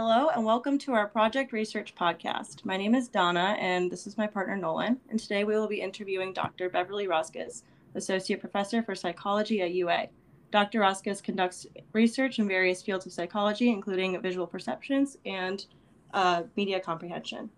[0.00, 2.64] Hello, and welcome to our Project Research Podcast.
[2.64, 5.00] My name is Donna, and this is my partner Nolan.
[5.10, 6.68] And today we will be interviewing Dr.
[6.68, 7.64] Beverly Roskos,
[7.96, 10.06] Associate Professor for Psychology at UA.
[10.52, 10.78] Dr.
[10.82, 15.66] Roskos conducts research in various fields of psychology, including visual perceptions and
[16.14, 17.50] uh, media comprehension.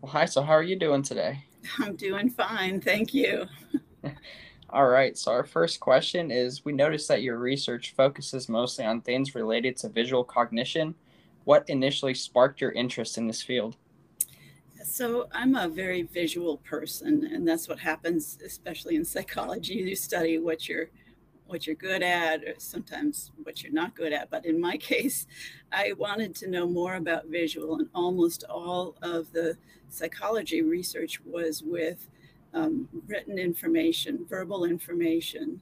[0.00, 0.24] Well, hi.
[0.24, 1.44] So, how are you doing today?
[1.78, 2.80] I'm doing fine.
[2.80, 3.46] Thank you.
[4.70, 5.16] All right.
[5.16, 9.76] So, our first question is We noticed that your research focuses mostly on things related
[9.78, 10.94] to visual cognition.
[11.44, 13.76] What initially sparked your interest in this field?
[14.84, 19.74] So, I'm a very visual person, and that's what happens, especially in psychology.
[19.74, 20.88] You study what you're
[21.46, 25.28] what you're good at or sometimes what you're not good at but in my case
[25.70, 29.56] i wanted to know more about visual and almost all of the
[29.88, 32.08] psychology research was with
[32.56, 35.60] um, written information, verbal information,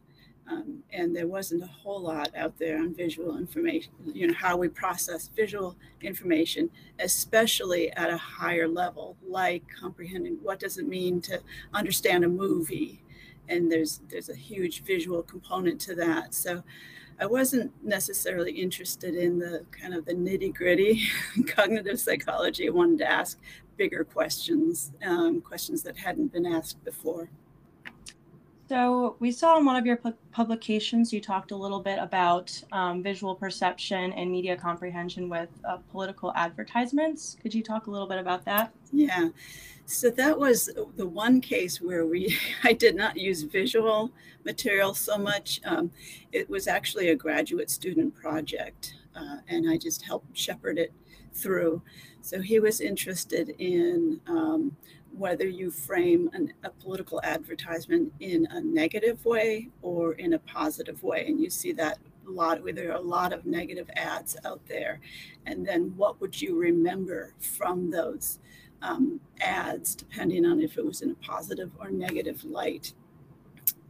[0.48, 4.56] um, and there wasn't a whole lot out there on visual information, you know, how
[4.56, 11.20] we process visual information, especially at a higher level, like comprehending what does it mean
[11.22, 11.40] to
[11.72, 13.02] understand a movie.
[13.48, 16.34] And there's there's a huge visual component to that.
[16.34, 16.62] So
[17.20, 21.04] I wasn't necessarily interested in the kind of the nitty gritty
[21.46, 22.68] cognitive psychology.
[22.68, 23.38] I wanted to ask
[23.76, 27.28] bigger questions, um, questions that hadn't been asked before.
[28.68, 32.62] So we saw in one of your pu- publications, you talked a little bit about
[32.72, 37.36] um, visual perception and media comprehension with uh, political advertisements.
[37.42, 38.72] Could you talk a little bit about that?
[38.90, 39.28] Yeah.
[39.84, 44.10] So that was the one case where we I did not use visual
[44.44, 45.60] material so much.
[45.66, 45.90] Um,
[46.32, 50.92] it was actually a graduate student project, uh, and I just helped shepherd it
[51.34, 51.82] through.
[52.22, 54.76] So he was interested in um,
[55.12, 61.02] whether you frame an, a political advertisement in a negative way or in a positive
[61.02, 64.36] way, and you see that a lot where there are a lot of negative ads
[64.44, 65.00] out there,
[65.46, 68.38] and then what would you remember from those?
[68.84, 72.92] um, ads, depending on if it was in a positive or negative light.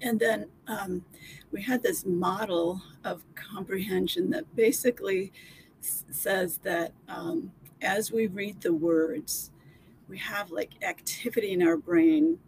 [0.00, 1.04] And then um,
[1.50, 5.32] we had this model of comprehension that basically
[6.10, 7.52] says that um,
[7.82, 9.50] as we read the words,
[10.08, 12.38] we have like activity in our brain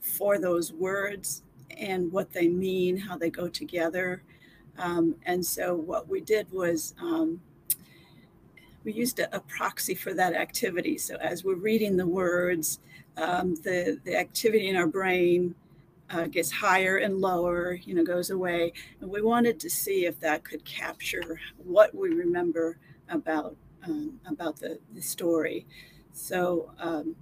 [0.00, 1.42] for those words
[1.76, 4.22] and what they mean, how they go together.
[4.78, 7.40] Um, and so what we did was um,
[8.84, 10.98] we used a, a, proxy for that activity.
[10.98, 12.78] So as we're reading the words,
[13.16, 15.54] um, the the activity in our brain
[16.10, 20.18] uh, gets higher and lower, you know, goes away, and we wanted to see if
[20.20, 22.78] that could capture what we remember
[23.08, 25.66] about um, about the, the story.
[26.12, 27.14] So um,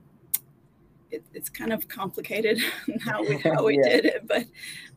[1.11, 2.59] it, it's kind of complicated
[3.05, 3.89] how we how we yeah.
[3.89, 4.45] did it, but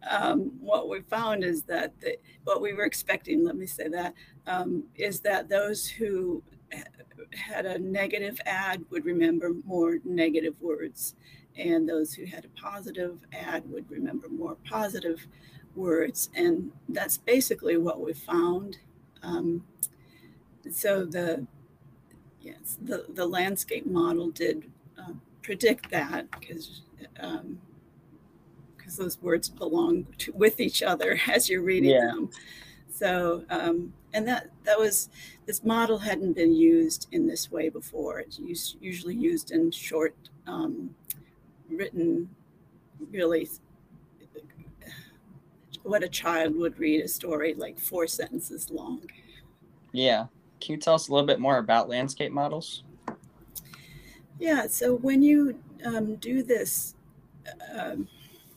[0.10, 4.14] um, what we found is that the, what we were expecting, let me say that,
[4.46, 6.44] um, is that those who
[7.34, 11.16] had a negative ad would remember more negative words,
[11.58, 15.28] and those who had a positive ad would remember more positive
[15.76, 16.30] words.
[16.36, 18.78] And that's basically what we found.
[19.24, 19.64] Um,
[20.70, 21.46] so the
[22.42, 26.82] yes, the, the landscape model did uh, predict that because
[27.20, 27.60] um,
[28.78, 32.08] because those words belong to, with each other as you're reading yeah.
[32.08, 32.30] them.
[32.90, 35.10] So um, and that that was
[35.46, 38.20] this model hadn't been used in this way before.
[38.20, 40.96] It's used, usually used in short, um,
[41.70, 42.30] written,
[43.12, 43.48] really
[45.88, 49.02] what a child would read a story like four sentences long.
[49.94, 50.28] Yeah.
[50.60, 52.84] Can you tell us a little bit more about landscape models?
[54.40, 54.68] Yeah.
[54.68, 56.96] So when you um, do this,
[57.74, 58.08] um,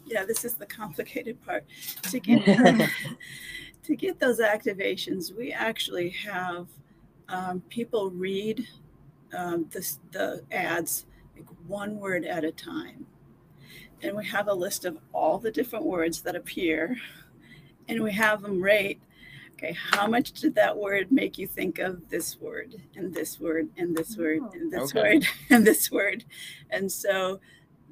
[0.07, 1.65] yeah, this is the complicated part.
[2.03, 2.45] To get
[3.85, 6.67] to get those activations, we actually have
[7.29, 8.67] um, people read
[9.33, 11.07] um, this, the ads
[11.71, 13.07] one word at a time.
[14.03, 16.97] And we have a list of all the different words that appear,
[17.89, 19.01] and we have them rate
[19.63, 23.69] okay, how much did that word make you think of this word, and this word,
[23.77, 24.51] and this word, oh.
[24.55, 25.01] and this okay.
[25.17, 26.25] word, and this word?
[26.71, 27.41] And so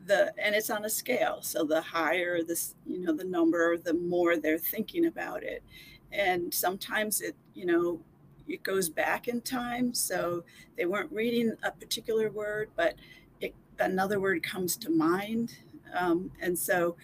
[0.08, 3.94] the and it's on a scale so the higher this you know the number the
[3.94, 5.62] more they're thinking about it
[6.10, 8.00] and sometimes it you know
[8.48, 10.42] it goes back in time so
[10.76, 12.96] they weren't reading a particular word but it,
[13.78, 15.56] another word comes to mind.
[15.94, 16.96] Um, and so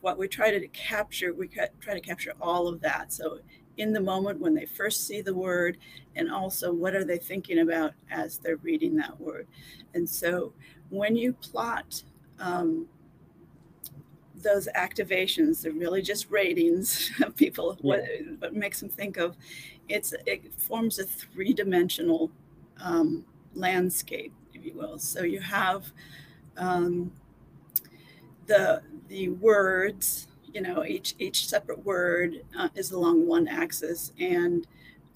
[0.00, 3.12] what we try to capture we try to capture all of that.
[3.12, 3.40] So
[3.76, 5.76] in the moment when they first see the word
[6.16, 9.46] and also what are they thinking about as they're reading that word.
[9.94, 10.52] And so
[10.88, 12.02] when you plot
[12.38, 12.86] um,
[14.34, 17.90] those activations they're really just ratings of people yeah.
[17.90, 18.04] what,
[18.38, 19.36] what makes them think of
[19.90, 22.30] it's it forms a three-dimensional
[22.80, 23.24] um,
[23.54, 24.98] landscape, if you will.
[24.98, 25.92] So you have
[26.56, 27.12] um,
[28.46, 34.66] the the words, you know, each each separate word uh, is along one axis, and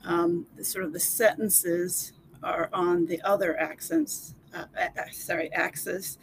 [0.05, 2.13] um, the sort of the sentences
[2.43, 4.35] are on the other axis.
[4.55, 4.65] Uh,
[5.13, 6.19] sorry, axis.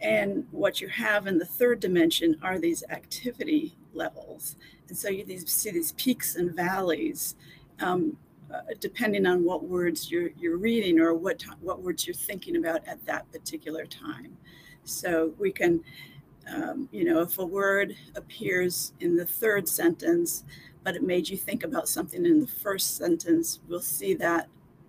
[0.00, 4.56] And what you have in the third dimension are these activity levels.
[4.88, 7.36] And so you these, see these peaks and valleys
[7.80, 8.16] um,
[8.52, 12.86] uh, depending on what words you're, you're reading or what, what words you're thinking about
[12.86, 14.36] at that particular time.
[14.84, 15.82] So we can,
[16.52, 20.44] um, you know, if a word appears in the third sentence,
[20.84, 24.48] but it made you think about something in the first sentence, we'll see that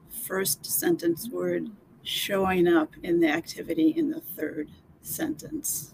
[0.10, 1.70] first sentence word
[2.04, 4.70] showing up in the activity in the third
[5.02, 5.94] sentence.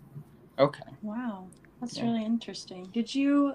[0.57, 0.81] Okay.
[1.01, 1.48] Wow.
[1.80, 2.06] That's yeah.
[2.06, 2.89] really interesting.
[2.94, 3.54] Did you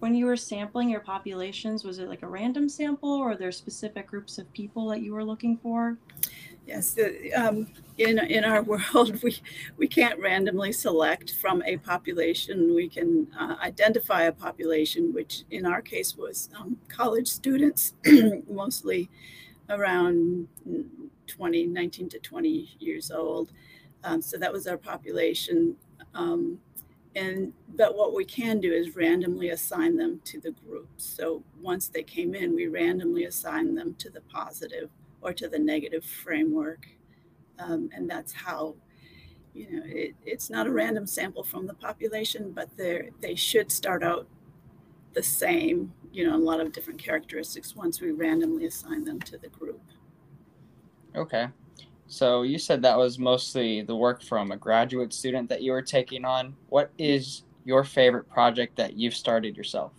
[0.00, 3.50] when you were sampling your populations, was it like a random sample or are there
[3.50, 5.96] specific groups of people that you were looking for?
[6.66, 6.98] Yes,
[7.34, 7.66] um,
[7.96, 8.62] in, in our
[8.92, 9.38] world, we,
[9.76, 12.74] we can't randomly select from a population.
[12.74, 17.94] We can uh, identify a population, which in our case was um, college students,
[18.48, 19.08] mostly
[19.70, 20.46] around
[21.26, 23.52] 20, 19 to 20 years old.
[24.04, 25.74] Um, so that was our population.
[27.18, 31.04] And but what we can do is randomly assign them to the groups.
[31.04, 35.58] So once they came in, we randomly assign them to the positive or to the
[35.58, 36.86] negative framework.
[37.58, 38.76] Um, and that's how,
[39.52, 43.72] you know, it, it's not a random sample from the population, but they they should
[43.72, 44.26] start out
[45.14, 49.38] the same, you know, a lot of different characteristics once we randomly assign them to
[49.38, 49.82] the group.
[51.16, 51.48] Okay.
[52.08, 55.82] So you said that was mostly the work from a graduate student that you were
[55.82, 56.56] taking on.
[56.70, 59.92] What is your favorite project that you've started yourself?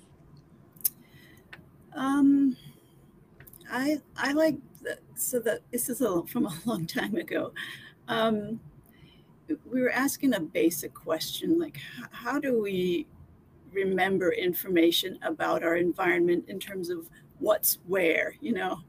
[1.94, 2.58] Um,
[3.72, 7.54] I I like the, so that this is a, from a long time ago.
[8.08, 8.60] Um,
[9.72, 11.80] we were asking a basic question like
[12.12, 13.08] how do we
[13.72, 17.10] remember information about our environment in terms of
[17.40, 18.80] what's where you know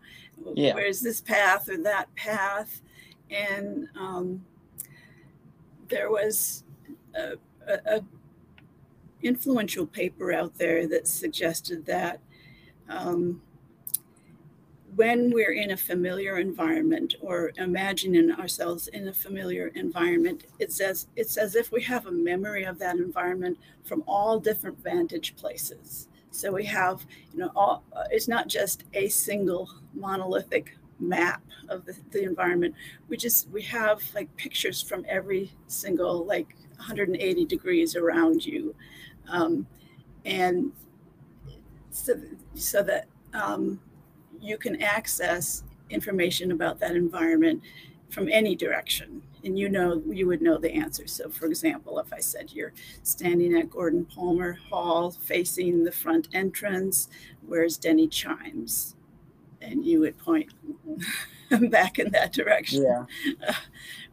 [0.55, 0.75] yeah.
[0.75, 2.83] where's this path or that path
[3.31, 4.45] and um,
[5.89, 6.65] there was
[7.15, 7.33] a,
[7.67, 8.01] a, a,
[9.23, 12.21] influential paper out there that suggested that
[12.89, 13.43] um,
[14.97, 21.07] when we're in a familiar environment or imagining ourselves in a familiar environment, it's as
[21.17, 26.09] it's as if we have a memory of that environment from all different vantage places.
[26.33, 31.97] So we have, you know, all, it's not just a single monolithic map of the,
[32.11, 32.75] the environment.
[33.09, 38.75] We just we have like pictures from every single like 180 degrees around you,
[39.29, 39.67] um,
[40.25, 40.73] and
[41.91, 42.15] so
[42.55, 43.81] so that um,
[44.41, 47.63] you can access information about that environment
[48.11, 49.23] from any direction.
[49.43, 51.07] And you know you would know the answer.
[51.07, 52.73] So for example if i said you're
[53.03, 57.09] standing at gordon palmer hall facing the front entrance
[57.47, 58.95] where's denny chimes
[59.61, 60.53] and you would point
[61.71, 62.83] back in that direction.
[62.83, 63.05] Yeah.
[63.49, 63.53] Uh,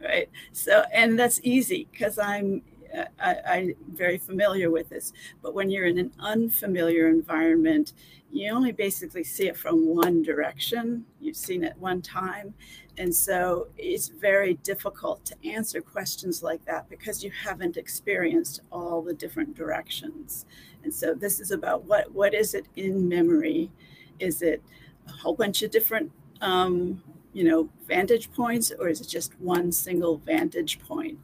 [0.02, 0.28] right.
[0.52, 2.62] So, and that's easy because I'm
[2.96, 5.12] uh, I, am very familiar with this.
[5.42, 7.92] But when you're in an unfamiliar environment,
[8.30, 11.04] you only basically see it from one direction.
[11.20, 12.54] You've seen it one time.
[12.96, 19.02] And so it's very difficult to answer questions like that because you haven't experienced all
[19.02, 20.46] the different directions.
[20.82, 23.70] And so this is about what what is it in memory?
[24.18, 24.62] Is it
[25.08, 29.72] a whole bunch of different um, you know vantage points or is it just one
[29.72, 31.18] single vantage point?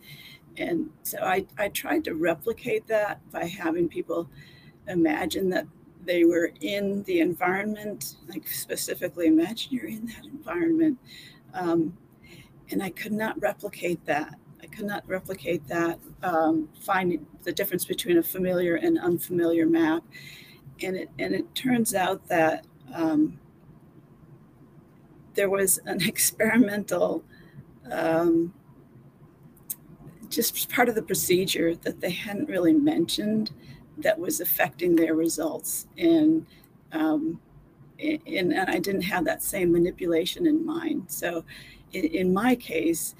[0.56, 4.28] And so I, I tried to replicate that by having people
[4.86, 5.66] imagine that
[6.04, 10.98] they were in the environment like specifically imagine you're in that environment.
[11.54, 11.96] Um,
[12.70, 14.38] and i could not replicate that.
[14.62, 20.02] I could not replicate that um, finding the difference between a familiar and unfamiliar map.
[20.82, 23.38] And it and it turns out that um,
[25.34, 27.24] there was an experimental,
[27.90, 28.52] um,
[30.28, 33.52] just part of the procedure that they hadn't really mentioned
[33.98, 35.86] that was affecting their results.
[35.96, 36.46] And,
[36.92, 37.40] um,
[38.00, 41.04] and, and I didn't have that same manipulation in mind.
[41.08, 41.44] So
[41.92, 43.14] in, in my case,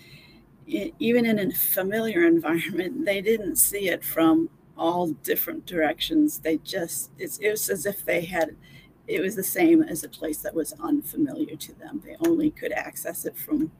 [0.66, 6.38] even in a familiar environment, they didn't see it from all different directions.
[6.38, 8.56] They just, it's, it was as if they had
[9.06, 12.02] it was the same as a place that was unfamiliar to them.
[12.04, 13.70] They only could access it from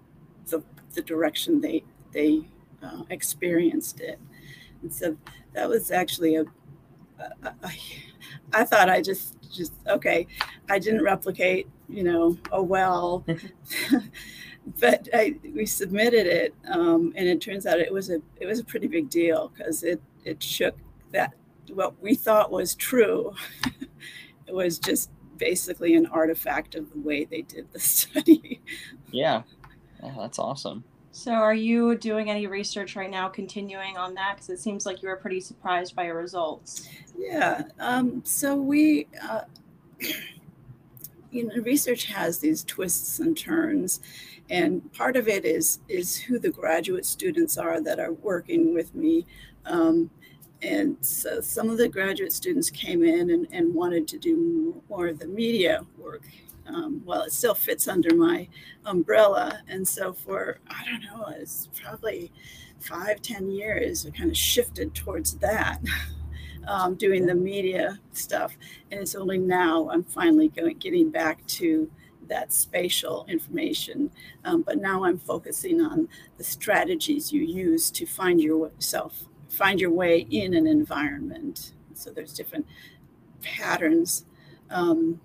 [0.47, 0.63] the,
[0.95, 2.43] the direction they they
[2.83, 4.19] uh, experienced it,
[4.83, 5.17] and so
[5.55, 6.45] that was actually a,
[7.19, 7.71] a, a.
[8.53, 10.27] I thought I just just okay.
[10.69, 11.69] I didn't replicate.
[11.89, 13.25] you know, oh well.
[14.81, 18.59] but I, we submitted it, um, and it turns out it was a it was
[18.59, 20.77] a pretty big deal because it it shook
[21.13, 21.35] that
[21.73, 23.35] what we thought was true.
[24.47, 28.61] it was just basically an artifact of the way they did the study.
[29.11, 29.43] Yeah,
[30.03, 30.85] yeah that's awesome.
[31.11, 34.35] So, are you doing any research right now, continuing on that?
[34.35, 36.89] Because it seems like you were pretty surprised by your results.
[37.17, 37.63] Yeah.
[37.79, 39.07] Um, so we.
[39.23, 39.43] Uh,
[41.31, 44.01] you know, research has these twists and turns,
[44.49, 48.95] and part of it is is who the graduate students are that are working with
[48.95, 49.27] me.
[49.67, 50.11] Um,
[50.65, 55.09] and so some of the graduate students came in and, and wanted to do more
[55.09, 56.23] of the media work.
[56.67, 58.49] Um, well, it still fits under my
[58.87, 59.61] umbrella.
[59.69, 62.33] And so for, I don't know, it's probably
[62.81, 65.81] five, ten years, I kind of shifted towards that.
[66.67, 68.57] um, doing the media stuff.
[68.91, 71.91] And it's only now I'm finally going, getting back to
[72.29, 74.11] that spatial information.
[74.45, 79.91] Um, but now I'm focusing on the strategies you use to find yourself, find your
[79.91, 81.73] way in an environment.
[81.95, 82.67] So there's different
[83.43, 84.25] patterns,
[84.71, 85.21] um,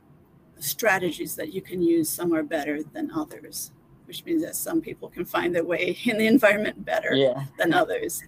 [0.59, 2.09] strategies that you can use.
[2.09, 3.71] Some are better than others,
[4.05, 7.45] which means that some people can find their way in the environment better yeah.
[7.57, 8.23] than others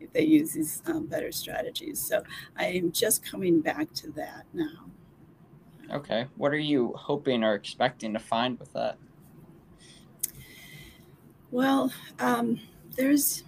[0.00, 2.00] if they use these um, better strategies.
[2.00, 2.22] So
[2.56, 4.86] I am just coming back to that now.
[5.92, 6.26] Okay.
[6.36, 8.96] What are you hoping or expecting to find with that?
[11.50, 12.60] Well, um,
[12.96, 13.44] there's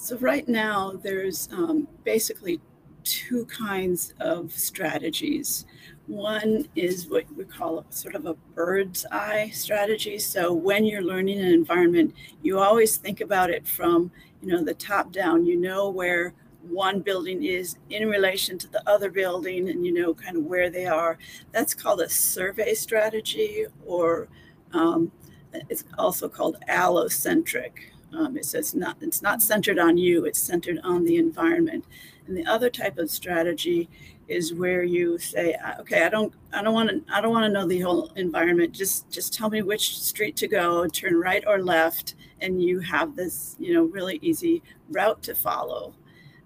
[0.00, 2.58] so right now there's um, basically
[3.04, 5.66] two kinds of strategies.
[6.06, 10.18] One is what we call sort of a bird's eye strategy.
[10.18, 14.72] So when you're learning an environment, you always think about it from, you know, the
[14.72, 15.44] top down.
[15.44, 20.14] You know where one building is in relation to the other building and you know
[20.14, 21.18] kind of where they are.
[21.52, 24.28] That's called a survey strategy or
[24.72, 25.12] um,
[25.52, 27.72] it's also called allocentric.
[28.16, 31.84] Um, it says not it's not centered on you, it's centered on the environment.
[32.26, 33.88] And the other type of strategy
[34.28, 37.52] is where you say, okay, I don't, I don't want to, I don't want to
[37.52, 38.72] know the whole environment.
[38.72, 43.16] Just, just tell me which street to go, turn right or left, and you have
[43.16, 45.94] this, you know, really easy route to follow.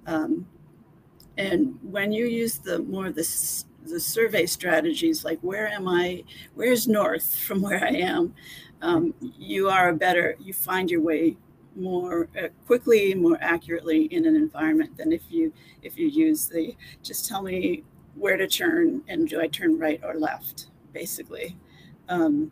[0.07, 0.47] Um,
[1.37, 6.89] and when you use the more the the survey strategies, like where am I, where's
[6.89, 8.35] north from where I am,
[8.81, 11.37] um, you are a better, you find your way
[11.77, 15.53] more uh, quickly, more accurately in an environment than if you
[15.83, 17.83] if you use the just tell me
[18.15, 21.57] where to turn and do I turn right or left, basically.
[22.09, 22.51] Um,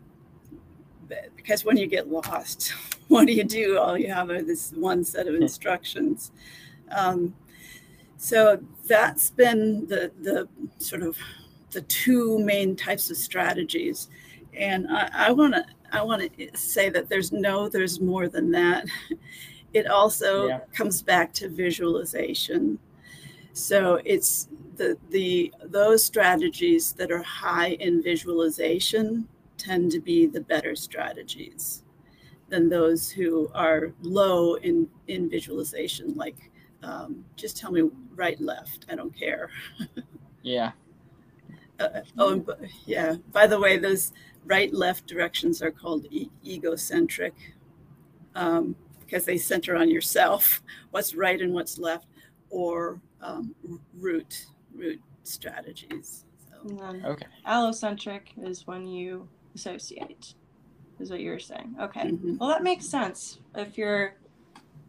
[1.35, 2.73] because when you get lost,
[3.07, 3.77] what do you do?
[3.77, 6.31] All you have are this one set of instructions.
[6.91, 7.35] Um,
[8.17, 11.17] so that's been the the sort of
[11.71, 14.09] the two main types of strategies,
[14.53, 18.85] and I want to I want to say that there's no, there's more than that.
[19.73, 20.59] It also yeah.
[20.73, 22.77] comes back to visualization.
[23.53, 30.41] So it's the the those strategies that are high in visualization tend to be the
[30.41, 31.83] better strategies
[32.49, 36.13] than those who are low in in visualization.
[36.15, 36.51] Like,
[36.83, 38.85] um, just tell me right, left.
[38.89, 39.49] I don't care.
[40.43, 40.71] yeah.
[41.79, 42.45] Uh, oh,
[42.85, 43.15] yeah.
[43.31, 44.13] By the way, those
[44.45, 47.33] right left directions are called e- egocentric
[48.35, 52.07] um, because they center on yourself, what's right and what's left,
[52.49, 53.53] or um,
[53.99, 54.45] route
[54.75, 56.25] route strategies.
[56.49, 56.99] So.
[57.05, 57.27] okay.
[57.47, 60.33] Allocentric is when you associate,
[60.99, 61.75] is what you were saying.
[61.79, 62.11] Okay.
[62.11, 62.37] Mm-hmm.
[62.37, 63.39] Well, that makes sense.
[63.55, 64.15] If you're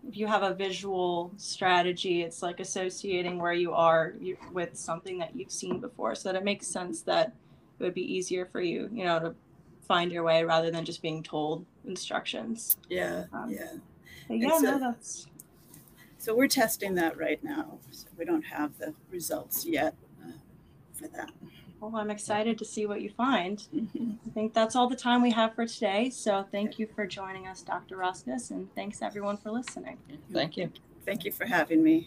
[0.06, 4.14] if you have a visual strategy, it's like associating where you are
[4.52, 6.14] with something that you've seen before.
[6.14, 7.32] So that it makes sense that
[7.78, 9.34] it would be easier for you, you know, to
[9.86, 12.76] find your way rather than just being told instructions.
[12.88, 13.72] Yeah, um, yeah.
[14.28, 15.26] yeah, so, no, that's.
[16.18, 17.78] So we're testing that right now.
[17.90, 20.32] So we don't have the results yet uh,
[20.94, 21.30] for that.
[21.80, 23.58] Well, I'm excited to see what you find.
[23.74, 24.12] Mm-hmm.
[24.26, 26.08] I think that's all the time we have for today.
[26.08, 27.98] So thank you for joining us, Dr.
[27.98, 29.98] Roskos, and thanks everyone for listening.
[30.32, 30.70] Thank you.
[31.04, 32.02] Thank you for having me.